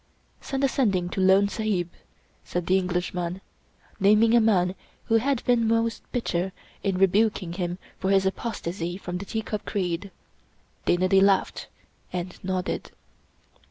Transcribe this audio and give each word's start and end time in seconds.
"Send 0.41 0.63
a 0.63 0.67
Sending 0.67 1.09
to 1.09 1.21
Lone 1.21 1.47
Sahib," 1.47 1.87
said 2.43 2.65
the 2.65 2.79
Englishman, 2.79 3.33
20 3.33 3.35
Rudyard 3.99 4.07
Kipling 4.09 4.19
naming 4.19 4.35
a 4.35 4.41
man 4.41 4.75
who 5.03 5.15
had 5.17 5.45
been 5.45 5.67
most 5.67 6.01
bitter 6.11 6.51
in 6.81 6.97
rebuking 6.97 7.53
him 7.53 7.77
for 7.99 8.09
his 8.09 8.25
apostasy 8.25 8.97
from 8.97 9.19
the 9.19 9.25
Teacup 9.25 9.63
Creed. 9.63 10.09
Dana 10.85 11.07
Da 11.07 11.21
laughed 11.21 11.67
and 12.11 12.39
nodded. 12.43 12.89